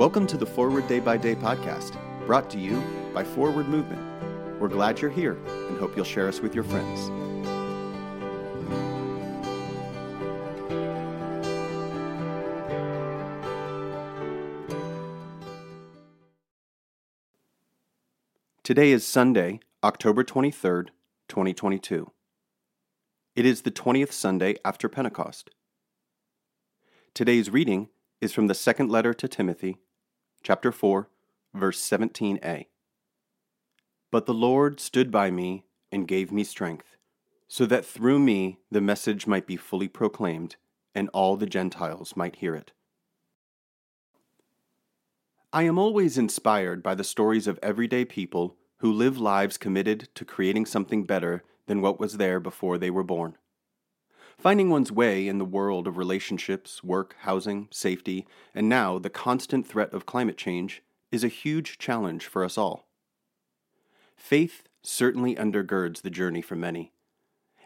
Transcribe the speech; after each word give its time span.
Welcome 0.00 0.26
to 0.28 0.38
the 0.38 0.46
Forward 0.46 0.88
Day 0.88 0.98
by 0.98 1.18
Day 1.18 1.34
podcast, 1.34 1.94
brought 2.24 2.48
to 2.52 2.58
you 2.58 2.82
by 3.12 3.22
Forward 3.22 3.68
Movement. 3.68 4.00
We're 4.58 4.68
glad 4.68 4.98
you're 4.98 5.10
here 5.10 5.34
and 5.44 5.78
hope 5.78 5.94
you'll 5.94 6.06
share 6.06 6.26
us 6.26 6.40
with 6.40 6.54
your 6.54 6.64
friends. 6.64 7.10
Today 18.62 18.92
is 18.92 19.06
Sunday, 19.06 19.60
October 19.84 20.24
23rd, 20.24 20.86
2022. 21.28 22.10
It 23.36 23.44
is 23.44 23.60
the 23.60 23.70
20th 23.70 24.12
Sunday 24.12 24.56
after 24.64 24.88
Pentecost. 24.88 25.50
Today's 27.12 27.50
reading 27.50 27.90
is 28.22 28.32
from 28.32 28.46
the 28.46 28.54
second 28.54 28.90
letter 28.90 29.12
to 29.12 29.28
Timothy, 29.28 29.76
chapter 30.42 30.72
4, 30.72 31.08
verse 31.54 31.80
17a. 31.80 32.66
But 34.10 34.26
the 34.26 34.34
Lord 34.34 34.80
stood 34.80 35.10
by 35.10 35.30
me 35.30 35.64
and 35.92 36.08
gave 36.08 36.32
me 36.32 36.44
strength, 36.44 36.96
so 37.48 37.66
that 37.66 37.84
through 37.84 38.18
me 38.18 38.58
the 38.70 38.80
message 38.80 39.26
might 39.26 39.46
be 39.46 39.56
fully 39.56 39.88
proclaimed, 39.88 40.56
and 40.94 41.08
all 41.10 41.36
the 41.36 41.46
Gentiles 41.46 42.16
might 42.16 42.36
hear 42.36 42.54
it. 42.54 42.72
I 45.52 45.64
am 45.64 45.78
always 45.78 46.16
inspired 46.16 46.82
by 46.82 46.94
the 46.94 47.04
stories 47.04 47.46
of 47.46 47.58
everyday 47.62 48.04
people 48.04 48.56
who 48.78 48.92
live 48.92 49.18
lives 49.18 49.58
committed 49.58 50.08
to 50.14 50.24
creating 50.24 50.64
something 50.66 51.04
better 51.04 51.42
than 51.66 51.80
what 51.80 52.00
was 52.00 52.16
there 52.16 52.40
before 52.40 52.78
they 52.78 52.90
were 52.90 53.02
born. 53.02 53.36
Finding 54.40 54.70
one's 54.70 54.90
way 54.90 55.28
in 55.28 55.36
the 55.36 55.44
world 55.44 55.86
of 55.86 55.98
relationships, 55.98 56.82
work, 56.82 57.14
housing, 57.20 57.68
safety, 57.70 58.26
and 58.54 58.70
now 58.70 58.98
the 58.98 59.10
constant 59.10 59.66
threat 59.66 59.92
of 59.92 60.06
climate 60.06 60.38
change 60.38 60.82
is 61.12 61.22
a 61.22 61.28
huge 61.28 61.76
challenge 61.76 62.24
for 62.24 62.42
us 62.42 62.56
all. 62.56 62.88
Faith 64.16 64.62
certainly 64.82 65.34
undergirds 65.34 66.00
the 66.00 66.08
journey 66.08 66.40
for 66.40 66.56
many, 66.56 66.90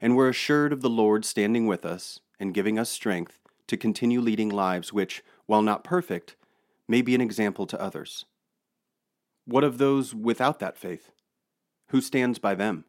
and 0.00 0.16
we're 0.16 0.30
assured 0.30 0.72
of 0.72 0.80
the 0.80 0.88
Lord 0.88 1.26
standing 1.26 1.66
with 1.66 1.84
us 1.84 2.20
and 2.40 2.54
giving 2.54 2.78
us 2.78 2.88
strength 2.88 3.38
to 3.66 3.76
continue 3.76 4.22
leading 4.22 4.48
lives 4.48 4.94
which, 4.94 5.22
while 5.44 5.60
not 5.60 5.84
perfect, 5.84 6.36
may 6.88 7.02
be 7.02 7.14
an 7.14 7.20
example 7.20 7.66
to 7.66 7.80
others. 7.82 8.24
What 9.44 9.62
of 9.62 9.76
those 9.76 10.14
without 10.14 10.58
that 10.60 10.78
faith? 10.78 11.10
Who 11.88 12.00
stands 12.00 12.38
by 12.38 12.54
them? 12.54 12.86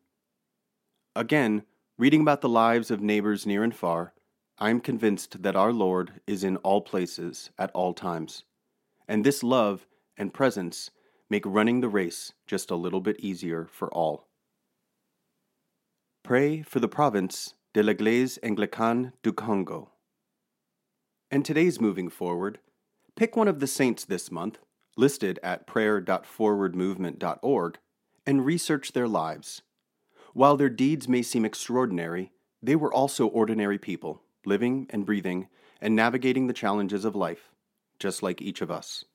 Again, 1.17 1.63
Reading 1.95 2.21
about 2.21 2.41
the 2.41 2.49
lives 2.49 2.89
of 2.89 3.01
neighbors 3.01 3.45
near 3.45 3.63
and 3.63 3.75
far, 3.75 4.13
I 4.57 4.71
am 4.71 4.81
convinced 4.81 5.43
that 5.43 5.55
our 5.55 5.71
Lord 5.71 6.21
is 6.25 6.43
in 6.43 6.57
all 6.57 6.81
places 6.81 7.51
at 7.59 7.69
all 7.75 7.93
times, 7.93 8.45
and 9.07 9.23
this 9.23 9.43
love 9.43 9.85
and 10.17 10.33
presence 10.33 10.89
make 11.29 11.45
running 11.45 11.81
the 11.81 11.89
race 11.89 12.33
just 12.47 12.71
a 12.71 12.75
little 12.75 12.99
bit 12.99 13.19
easier 13.19 13.67
for 13.71 13.93
all. 13.93 14.27
Pray 16.23 16.63
for 16.63 16.79
the 16.79 16.87
province 16.87 17.53
de 17.75 17.83
l'Église 17.83 18.39
anglicane 18.41 19.13
du 19.21 19.31
Congo. 19.31 19.91
And 21.29 21.45
today's 21.45 21.79
moving 21.79 22.09
forward, 22.09 22.57
pick 23.15 23.35
one 23.35 23.47
of 23.47 23.59
the 23.59 23.67
saints 23.67 24.03
this 24.03 24.31
month, 24.31 24.57
listed 24.97 25.37
at 25.43 25.67
prayer.forwardmovement.org, 25.67 27.77
and 28.25 28.45
research 28.45 28.93
their 28.93 29.07
lives 29.07 29.61
while 30.33 30.57
their 30.57 30.69
deeds 30.69 31.07
may 31.07 31.21
seem 31.21 31.45
extraordinary, 31.45 32.31
they 32.61 32.75
were 32.75 32.93
also 32.93 33.27
ordinary 33.27 33.77
people, 33.77 34.21
living 34.45 34.87
and 34.89 35.05
breathing 35.05 35.47
and 35.79 35.95
navigating 35.95 36.47
the 36.47 36.53
challenges 36.53 37.05
of 37.05 37.15
life, 37.15 37.51
just 37.99 38.23
like 38.23 38.41
each 38.41 38.61
of 38.61 38.71
us. 38.71 39.05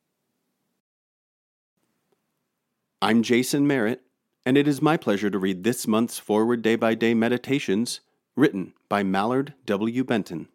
I'm 3.02 3.22
Jason 3.22 3.66
Merritt, 3.66 4.02
and 4.44 4.56
it 4.56 4.68
is 4.68 4.82
my 4.82 4.96
pleasure 4.96 5.30
to 5.30 5.38
read 5.38 5.64
this 5.64 5.86
month's 5.86 6.18
Forward 6.18 6.62
Day 6.62 6.76
by 6.76 6.94
Day 6.94 7.14
Meditations, 7.14 8.00
written 8.36 8.74
by 8.88 9.02
Mallard 9.02 9.54
W. 9.66 10.04
Benton. 10.04 10.48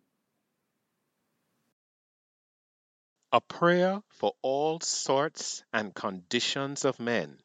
A 3.31 3.41
prayer 3.41 4.01
for 4.09 4.33
all 4.41 4.79
sorts 4.79 5.63
and 5.73 5.93
conditions 5.93 6.85
of 6.85 6.99
men. 6.99 7.39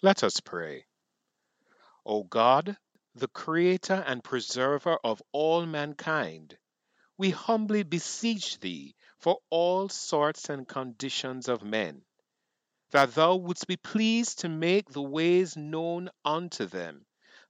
Let 0.00 0.24
us 0.24 0.40
pray. 0.40 0.87
O 2.10 2.24
God, 2.24 2.78
the 3.14 3.28
Creator 3.28 4.02
and 4.06 4.24
Preserver 4.24 4.98
of 5.04 5.22
all 5.30 5.66
mankind, 5.66 6.56
we 7.18 7.28
humbly 7.28 7.82
beseech 7.82 8.58
Thee 8.60 8.96
for 9.18 9.42
all 9.50 9.90
sorts 9.90 10.48
and 10.48 10.66
conditions 10.66 11.48
of 11.48 11.62
men, 11.62 12.06
that 12.92 13.14
Thou 13.14 13.36
wouldst 13.36 13.66
be 13.66 13.76
pleased 13.76 14.38
to 14.38 14.48
make 14.48 14.88
the 14.88 15.02
ways 15.02 15.54
known 15.54 16.08
unto 16.24 16.64
them, 16.64 17.04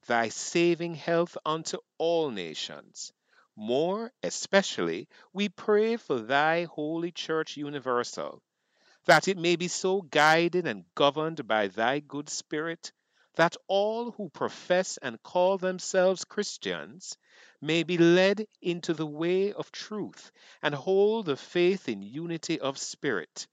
Thy 0.08 0.28
saving 0.28 0.96
health 0.96 1.38
unto 1.46 1.78
all 1.96 2.32
nations. 2.32 3.12
More 3.54 4.12
especially, 4.24 5.08
we 5.32 5.50
pray 5.50 5.96
for 5.96 6.18
Thy 6.18 6.64
Holy 6.64 7.12
Church 7.12 7.56
Universal, 7.56 8.42
that 9.04 9.28
it 9.28 9.38
may 9.38 9.54
be 9.54 9.68
so 9.68 10.02
guided 10.02 10.66
and 10.66 10.84
governed 10.96 11.46
by 11.46 11.68
Thy 11.68 12.00
good 12.00 12.28
Spirit 12.28 12.90
that 13.38 13.56
all 13.68 14.10
who 14.10 14.28
profess 14.30 14.98
and 15.00 15.22
call 15.22 15.58
themselves 15.58 16.24
Christians 16.24 17.16
may 17.60 17.84
be 17.84 17.96
led 17.96 18.44
into 18.60 18.92
the 18.92 19.06
way 19.06 19.52
of 19.52 19.70
truth 19.70 20.32
and 20.60 20.74
hold 20.74 21.26
the 21.26 21.36
faith 21.36 21.88
in 21.88 22.02
unity 22.02 22.58
of 22.58 22.76
spirit, 22.78 23.46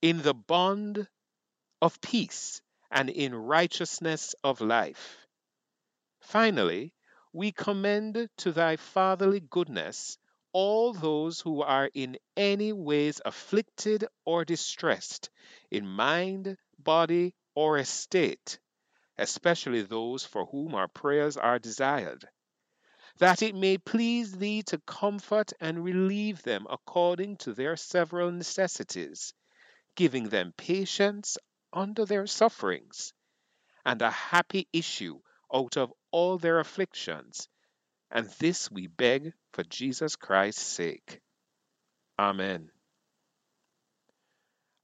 in 0.00 0.22
the 0.22 0.32
bond 0.32 1.06
of 1.82 2.00
peace, 2.00 2.62
and 2.90 3.10
in 3.10 3.34
righteousness 3.34 4.34
of 4.42 4.62
life. 4.62 5.26
Finally, 6.22 6.94
we 7.34 7.52
commend 7.52 8.26
to 8.38 8.52
thy 8.52 8.76
fatherly 8.76 9.40
goodness 9.40 10.16
all 10.54 10.94
those 10.94 11.40
who 11.42 11.60
are 11.60 11.90
in 11.92 12.16
any 12.38 12.72
ways 12.72 13.20
afflicted 13.26 14.06
or 14.24 14.46
distressed 14.46 15.28
in 15.70 15.86
mind, 15.86 16.56
body, 16.78 17.34
or 17.54 17.76
estate 17.76 18.58
especially 19.20 19.82
those 19.82 20.24
for 20.24 20.46
whom 20.46 20.74
our 20.74 20.88
prayers 20.88 21.36
are 21.36 21.58
desired, 21.58 22.26
that 23.18 23.42
it 23.42 23.54
may 23.54 23.76
please 23.76 24.32
thee 24.32 24.62
to 24.62 24.78
comfort 24.78 25.52
and 25.60 25.84
relieve 25.84 26.42
them 26.42 26.66
according 26.70 27.36
to 27.36 27.52
their 27.52 27.76
several 27.76 28.32
necessities, 28.32 29.34
giving 29.94 30.30
them 30.30 30.54
patience 30.56 31.36
under 31.70 32.06
their 32.06 32.26
sufferings, 32.26 33.12
and 33.84 34.00
a 34.00 34.10
happy 34.10 34.66
issue 34.72 35.20
out 35.52 35.76
of 35.76 35.92
all 36.10 36.38
their 36.38 36.58
afflictions. 36.58 37.46
And 38.10 38.26
this 38.38 38.70
we 38.70 38.86
beg 38.86 39.34
for 39.52 39.64
Jesus 39.64 40.16
Christ's 40.16 40.62
sake. 40.62 41.20
Amen. 42.18 42.70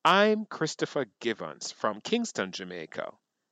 I'm 0.04 0.44
Christopher 0.44 1.06
Givens 1.20 1.72
from 1.72 2.02
Kingston, 2.02 2.52
Jamaica 2.52 3.12